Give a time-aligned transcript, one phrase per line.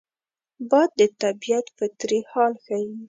[0.69, 2.91] باد د طبیعت فطري حال ښيي